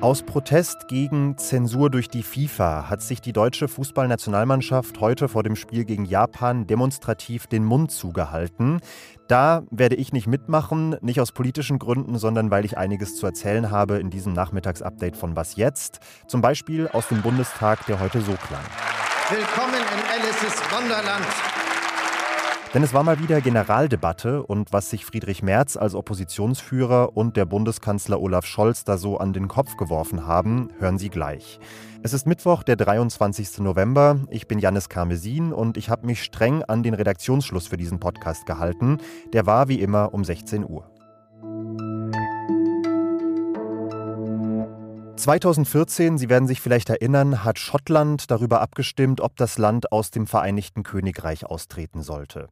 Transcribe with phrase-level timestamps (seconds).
[0.00, 5.54] Aus Protest gegen Zensur durch die FIFA hat sich die deutsche Fußballnationalmannschaft heute vor dem
[5.56, 8.80] Spiel gegen Japan demonstrativ den Mund zugehalten.
[9.26, 13.70] Da werde ich nicht mitmachen, nicht aus politischen Gründen, sondern weil ich einiges zu erzählen
[13.72, 15.98] habe in diesem Nachmittagsupdate von Was jetzt?
[16.26, 18.64] Zum Beispiel aus dem Bundestag, der heute so klang.
[19.30, 21.57] Willkommen in Alice's Wunderland.
[22.74, 27.46] Denn es war mal wieder Generaldebatte und was sich Friedrich Merz als Oppositionsführer und der
[27.46, 31.58] Bundeskanzler Olaf Scholz da so an den Kopf geworfen haben, hören Sie gleich.
[32.02, 33.60] Es ist Mittwoch, der 23.
[33.60, 34.18] November.
[34.28, 38.44] Ich bin Jannis Karmesin und ich habe mich streng an den Redaktionsschluss für diesen Podcast
[38.44, 38.98] gehalten.
[39.32, 40.90] Der war wie immer um 16 Uhr.
[45.18, 50.26] 2014, Sie werden sich vielleicht erinnern, hat Schottland darüber abgestimmt, ob das Land aus dem
[50.26, 52.48] Vereinigten Königreich austreten sollte.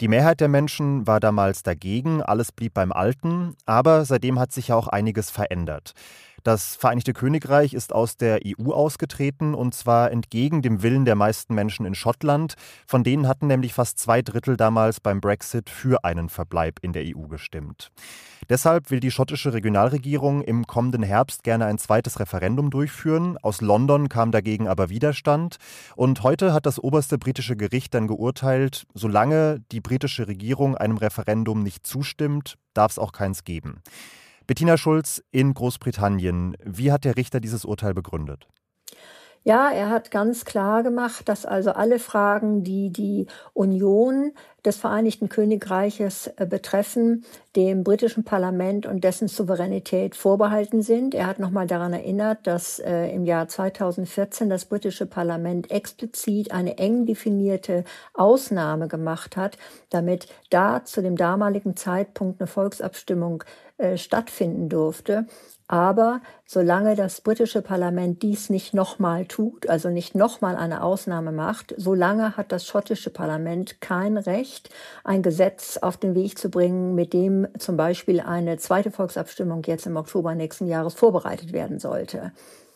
[0.00, 4.68] Die Mehrheit der Menschen war damals dagegen, alles blieb beim Alten, aber seitdem hat sich
[4.68, 5.94] ja auch einiges verändert.
[6.42, 11.54] Das Vereinigte Königreich ist aus der EU ausgetreten und zwar entgegen dem Willen der meisten
[11.54, 12.54] Menschen in Schottland.
[12.86, 17.04] Von denen hatten nämlich fast zwei Drittel damals beim Brexit für einen Verbleib in der
[17.04, 17.90] EU gestimmt.
[18.48, 23.36] Deshalb will die schottische Regionalregierung im kommenden Herbst gerne ein zweites Referendum durchführen.
[23.42, 25.56] Aus London kam dagegen aber Widerstand.
[25.94, 31.62] Und heute hat das oberste britische Gericht dann geurteilt, solange die britische Regierung einem Referendum
[31.62, 33.82] nicht zustimmt, darf es auch keins geben.
[34.50, 36.56] Bettina Schulz in Großbritannien.
[36.64, 38.48] Wie hat der Richter dieses Urteil begründet?
[39.42, 44.32] Ja, er hat ganz klar gemacht, dass also alle Fragen, die die Union
[44.66, 47.24] des Vereinigten Königreiches äh, betreffen,
[47.56, 51.14] dem britischen Parlament und dessen Souveränität vorbehalten sind.
[51.14, 56.76] Er hat nochmal daran erinnert, dass äh, im Jahr 2014 das britische Parlament explizit eine
[56.76, 59.56] eng definierte Ausnahme gemacht hat,
[59.88, 63.42] damit da zu dem damaligen Zeitpunkt eine Volksabstimmung
[63.78, 65.24] äh, stattfinden durfte.
[65.70, 71.74] Aber solange das britische Parlament dies nicht nochmal tut, also nicht nochmal eine Ausnahme macht,
[71.76, 74.70] solange hat das schottische Parlament kein Recht,
[75.04, 79.86] ein Gesetz auf den Weg zu bringen, mit dem zum Beispiel eine zweite Volksabstimmung jetzt
[79.86, 82.32] im Oktober nächsten Jahres vorbereitet werden sollte.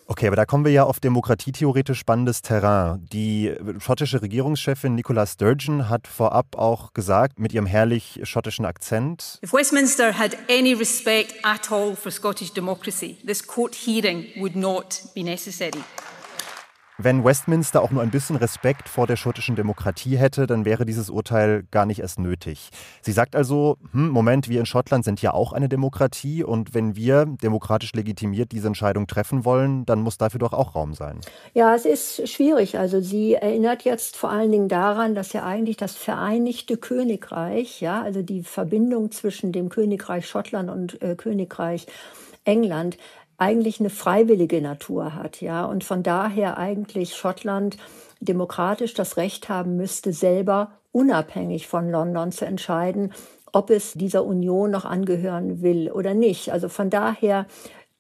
[0.07, 3.07] Okay, aber da kommen wir ja auf demokratietheoretisch spannendes Terrain.
[3.11, 9.55] Die schottische Regierungschefin Nicola Sturgeon hat vorab auch gesagt, mit ihrem herrlich schottischen Akzent, If
[9.55, 15.23] Westminster had any respect at all for Scottish democracy, this court hearing would not be
[15.23, 15.83] necessary.
[16.97, 21.11] Wenn Westminster auch nur ein bisschen Respekt vor der schottischen Demokratie hätte, dann wäre dieses
[21.11, 22.71] Urteil gar nicht erst nötig.
[23.03, 26.95] Sie sagt also, hm, Moment, wir in Schottland sind ja auch eine Demokratie und wenn
[26.95, 31.19] wir demokratisch legitimiert diese Entscheidung treffen wollen, dann muss dafür doch auch Raum sein.
[31.53, 32.79] Ja, es ist schwierig.
[32.79, 38.03] Also sie erinnert jetzt vor allen Dingen daran, dass ja eigentlich das Vereinigte Königreich, ja,
[38.03, 41.89] also die Verbindung zwischen dem Königreich Schottland und äh, Königreich
[42.45, 42.99] England
[43.37, 47.77] eigentlich eine freiwillige Natur hat, ja, und von daher eigentlich Schottland
[48.21, 53.13] demokratisch das Recht haben müsste, selber unabhängig von London zu entscheiden,
[53.53, 56.53] ob es dieser Union noch angehören will oder nicht.
[56.53, 57.47] Also von daher,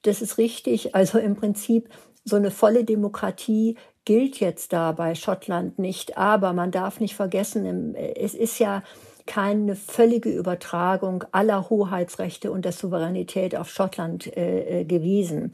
[0.02, 0.94] das ist richtig.
[0.94, 1.88] Also im Prinzip
[2.24, 6.18] so eine volle Demokratie gilt jetzt da bei Schottland nicht.
[6.18, 8.82] Aber man darf nicht vergessen, es ist ja
[9.26, 15.52] keine völlige Übertragung aller Hoheitsrechte und der Souveränität auf Schottland äh, äh, gewiesen.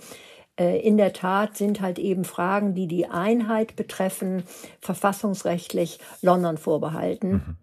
[0.58, 4.44] Äh, in der Tat sind halt eben Fragen, die die Einheit betreffen,
[4.80, 7.30] verfassungsrechtlich London vorbehalten.
[7.30, 7.56] Mhm.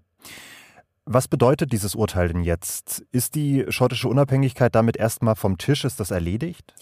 [1.10, 3.06] Was bedeutet dieses Urteil denn jetzt?
[3.14, 5.86] Ist die schottische Unabhängigkeit damit erstmal vom Tisch?
[5.86, 6.74] Ist das erledigt?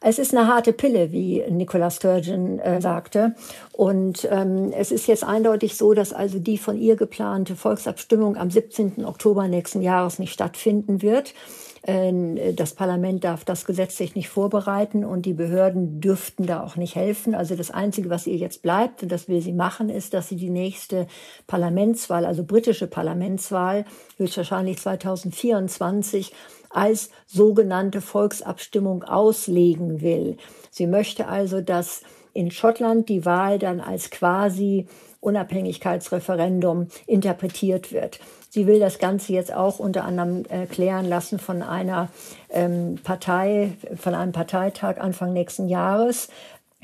[0.00, 3.34] Es ist eine harte Pille, wie Nicola Sturgeon äh, sagte.
[3.72, 8.52] Und ähm, es ist jetzt eindeutig so, dass also die von ihr geplante Volksabstimmung am
[8.52, 9.04] 17.
[9.04, 11.34] Oktober nächsten Jahres nicht stattfinden wird.
[11.82, 16.94] Äh, das Parlament darf das gesetzlich nicht vorbereiten und die Behörden dürften da auch nicht
[16.94, 17.34] helfen.
[17.34, 20.36] Also das Einzige, was ihr jetzt bleibt, und das will sie machen, ist, dass sie
[20.36, 21.06] die nächste
[21.46, 23.71] Parlamentswahl, also britische Parlamentswahl,
[24.16, 26.32] höchstwahrscheinlich 2024,
[26.70, 30.36] als sogenannte Volksabstimmung auslegen will.
[30.70, 32.02] Sie möchte also, dass
[32.34, 34.86] in Schottland die Wahl dann als quasi
[35.20, 38.18] Unabhängigkeitsreferendum interpretiert wird.
[38.50, 42.08] Sie will das Ganze jetzt auch unter anderem äh, klären lassen von einer
[42.50, 46.28] ähm, Partei, von einem Parteitag Anfang nächsten Jahres.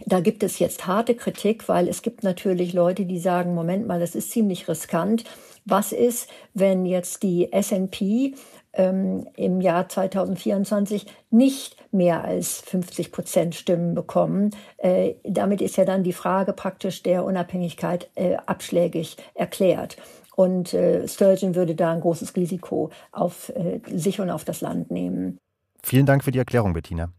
[0.06, 3.98] Da gibt es jetzt harte Kritik, weil es gibt natürlich Leute, die sagen, Moment mal,
[3.98, 5.24] das ist ziemlich riskant.
[5.68, 8.34] Was ist, wenn jetzt die SNP
[8.72, 14.50] ähm, im Jahr 2024 nicht mehr als 50 Prozent Stimmen bekommen.
[14.78, 19.96] Äh, damit ist ja dann die Frage praktisch der Unabhängigkeit äh, abschlägig erklärt.
[20.36, 24.90] Und äh, Sturgeon würde da ein großes Risiko auf äh, sich und auf das Land
[24.90, 25.38] nehmen.
[25.82, 27.10] Vielen Dank für die Erklärung, Bettina.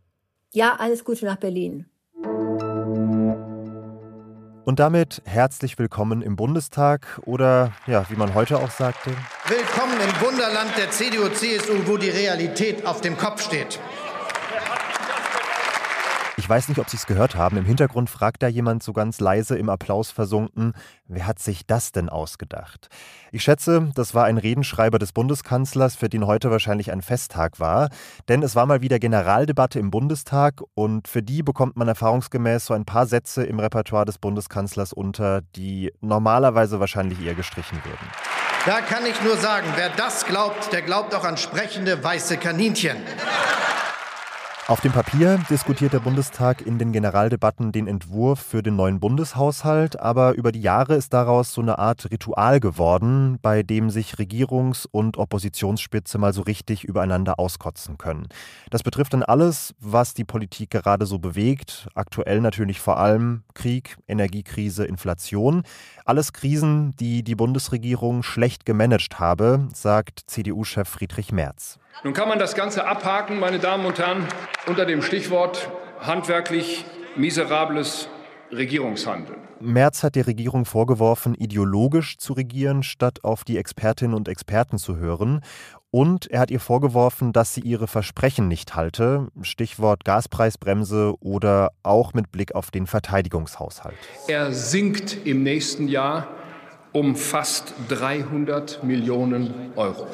[0.53, 1.85] Ja, alles Gute nach Berlin.
[4.69, 9.09] Und damit herzlich willkommen im Bundestag oder ja, wie man heute auch sagte.
[9.47, 13.79] Willkommen im Wunderland der CDU-CSU, wo die Realität auf dem Kopf steht.
[16.49, 17.57] Ich weiß nicht, ob Sie es gehört haben.
[17.57, 20.73] Im Hintergrund fragt da jemand so ganz leise im Applaus versunken,
[21.05, 22.89] wer hat sich das denn ausgedacht?
[23.31, 27.89] Ich schätze, das war ein Redenschreiber des Bundeskanzlers, für den heute wahrscheinlich ein Festtag war.
[28.29, 32.73] Denn es war mal wieder Generaldebatte im Bundestag und für die bekommt man erfahrungsgemäß so
[32.73, 38.07] ein paar Sätze im Repertoire des Bundeskanzlers unter, die normalerweise wahrscheinlich eher gestrichen würden.
[38.65, 42.97] Da kann ich nur sagen, wer das glaubt, der glaubt auch an sprechende weiße Kaninchen.
[44.69, 49.99] Auf dem Papier diskutiert der Bundestag in den Generaldebatten den Entwurf für den neuen Bundeshaushalt,
[49.99, 54.85] aber über die Jahre ist daraus so eine Art Ritual geworden, bei dem sich Regierungs-
[54.85, 58.27] und Oppositionsspitze mal so richtig übereinander auskotzen können.
[58.69, 63.97] Das betrifft dann alles, was die Politik gerade so bewegt, aktuell natürlich vor allem Krieg,
[64.07, 65.63] Energiekrise, Inflation.
[66.05, 71.79] Alles Krisen, die die Bundesregierung schlecht gemanagt habe, sagt CDU-Chef Friedrich Merz.
[72.01, 74.25] Nun kann man das Ganze abhaken, meine Damen und Herren,
[74.67, 75.69] unter dem Stichwort
[75.99, 76.85] handwerklich
[77.17, 78.07] miserables
[78.53, 79.37] Regierungshandeln.
[79.59, 84.95] Merz hat der Regierung vorgeworfen, ideologisch zu regieren, statt auf die Expertinnen und Experten zu
[84.95, 85.41] hören.
[85.91, 92.13] Und er hat ihr vorgeworfen, dass sie ihre Versprechen nicht halte, Stichwort Gaspreisbremse oder auch
[92.13, 93.97] mit Blick auf den Verteidigungshaushalt.
[94.29, 96.27] Er sinkt im nächsten Jahr
[96.93, 100.07] um fast 300 Millionen Euro.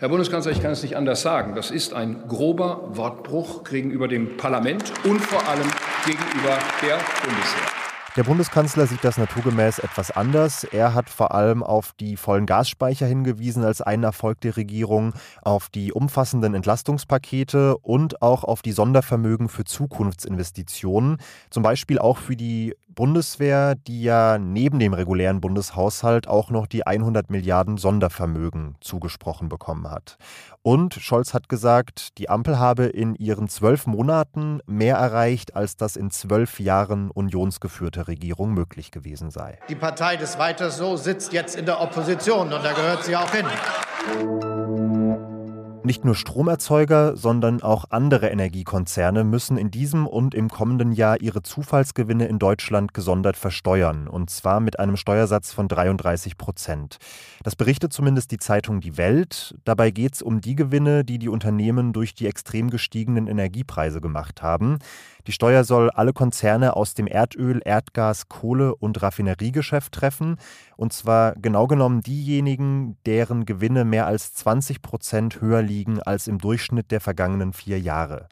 [0.00, 1.56] Herr Bundeskanzler, ich kann es nicht anders sagen.
[1.56, 5.66] Das ist ein grober Wortbruch gegenüber dem Parlament und vor allem
[6.06, 7.78] gegenüber der Bundeswehr.
[8.14, 10.62] Der Bundeskanzler sieht das naturgemäß etwas anders.
[10.62, 15.68] Er hat vor allem auf die vollen Gasspeicher hingewiesen als einen Erfolg der Regierung, auf
[15.68, 21.18] die umfassenden Entlastungspakete und auch auf die Sondervermögen für Zukunftsinvestitionen,
[21.50, 26.84] zum Beispiel auch für die Bundeswehr, die ja neben dem regulären Bundeshaushalt auch noch die
[26.84, 30.16] 100 Milliarden Sondervermögen zugesprochen bekommen hat.
[30.62, 35.94] Und Scholz hat gesagt, die Ampel habe in ihren zwölf Monaten mehr erreicht, als das
[35.94, 39.60] in zwölf Jahren unionsgeführter Regierung möglich gewesen sei.
[39.68, 43.30] Die Partei des Weiter so sitzt jetzt in der Opposition und da gehört sie auch
[43.30, 43.46] hin.
[45.88, 51.42] Nicht nur Stromerzeuger, sondern auch andere Energiekonzerne müssen in diesem und im kommenden Jahr ihre
[51.42, 56.98] Zufallsgewinne in Deutschland gesondert versteuern, und zwar mit einem Steuersatz von 33 Prozent.
[57.42, 59.54] Das berichtet zumindest die Zeitung Die Welt.
[59.64, 64.42] Dabei geht es um die Gewinne, die die Unternehmen durch die extrem gestiegenen Energiepreise gemacht
[64.42, 64.80] haben.
[65.26, 70.36] Die Steuer soll alle Konzerne aus dem Erdöl, Erdgas, Kohle und Raffineriegeschäft treffen,
[70.76, 76.38] und zwar genau genommen diejenigen, deren Gewinne mehr als 20 Prozent höher liegen als im
[76.38, 78.26] Durchschnitt der vergangenen vier Jahre.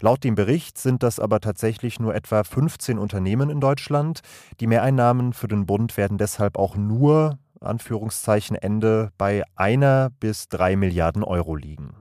[0.00, 4.20] Laut dem Bericht sind das aber tatsächlich nur etwa 15 Unternehmen in Deutschland.
[4.58, 10.74] Die Mehreinnahmen für den Bund werden deshalb auch nur, Anführungszeichen Ende, bei einer bis drei
[10.74, 11.94] Milliarden Euro liegen.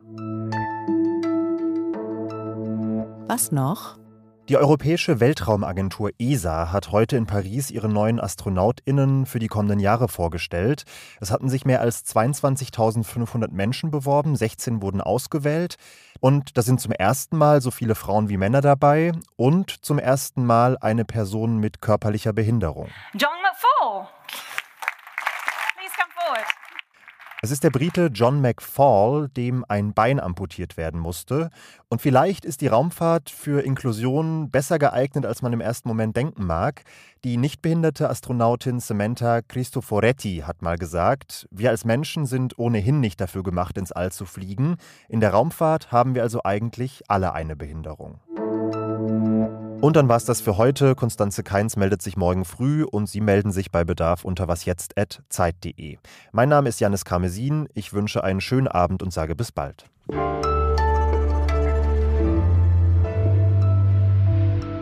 [3.27, 3.99] Was noch?
[4.50, 10.07] Die Europäische Weltraumagentur ESA hat heute in Paris ihre neuen AstronautInnen für die kommenden Jahre
[10.07, 10.86] vorgestellt.
[11.22, 15.75] Es hatten sich mehr als 22.500 Menschen beworben, 16 wurden ausgewählt.
[16.19, 20.44] Und da sind zum ersten Mal so viele Frauen wie Männer dabei und zum ersten
[20.44, 22.89] Mal eine Person mit körperlicher Behinderung.
[23.13, 24.08] John McFall.
[25.77, 26.59] Please come forward.
[27.41, 31.51] Es ist der Brite John McFall, dem ein Bein amputiert werden musste.
[31.88, 36.46] Und vielleicht ist die Raumfahrt für Inklusion besser geeignet, als man im ersten Moment denken
[36.46, 36.84] mag.
[37.24, 43.43] Die nichtbehinderte Astronautin Samantha Cristoforetti hat mal gesagt, wir als Menschen sind ohnehin nicht dafür
[43.43, 44.75] gemacht, ins All zu fliegen.
[45.08, 48.19] In der Raumfahrt haben wir also eigentlich alle eine Behinderung.
[49.81, 50.93] Und dann war es das für heute.
[50.93, 55.98] Konstanze Keins meldet sich morgen früh und Sie melden sich bei Bedarf unter wasjetzt.zeit.de.
[56.33, 57.69] Mein Name ist Janis Karmesin.
[57.74, 59.86] Ich wünsche einen schönen Abend und sage bis bald.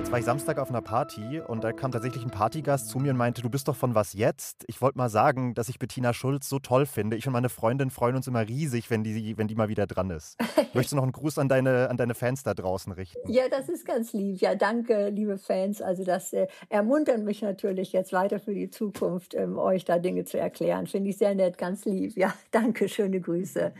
[0.07, 3.11] Jetzt war ich Samstag auf einer Party und da kam tatsächlich ein Partygast zu mir
[3.11, 4.63] und meinte, du bist doch von was jetzt?
[4.67, 7.17] Ich wollte mal sagen, dass ich Bettina Schulz so toll finde.
[7.17, 10.09] Ich und meine Freundin freuen uns immer riesig, wenn die, wenn die mal wieder dran
[10.09, 10.37] ist.
[10.73, 13.29] Möchtest du noch einen Gruß an deine, an deine Fans da draußen richten?
[13.29, 14.39] Ja, das ist ganz lieb.
[14.39, 15.81] Ja, danke, liebe Fans.
[15.81, 20.23] Also das äh, ermuntert mich natürlich jetzt weiter für die Zukunft, ähm, euch da Dinge
[20.23, 20.87] zu erklären.
[20.87, 22.15] Finde ich sehr nett, ganz lieb.
[22.15, 23.73] Ja, danke, schöne Grüße.